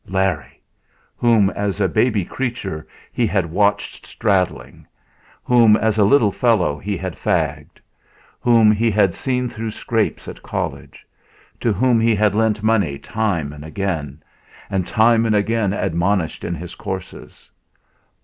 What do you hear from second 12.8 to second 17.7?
time and again, and time and again admonished in his courses.